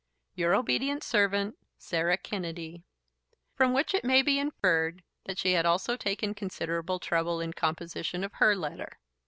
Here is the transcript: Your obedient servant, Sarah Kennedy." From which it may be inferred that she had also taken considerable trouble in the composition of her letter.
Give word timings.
Your 0.33 0.55
obedient 0.55 1.03
servant, 1.03 1.59
Sarah 1.77 2.17
Kennedy." 2.17 2.81
From 3.53 3.71
which 3.71 3.93
it 3.93 4.03
may 4.03 4.23
be 4.23 4.39
inferred 4.39 5.03
that 5.25 5.37
she 5.37 5.51
had 5.51 5.67
also 5.67 5.95
taken 5.95 6.33
considerable 6.33 6.97
trouble 6.97 7.39
in 7.39 7.51
the 7.51 7.55
composition 7.55 8.23
of 8.23 8.33
her 8.33 8.55
letter. 8.55 8.97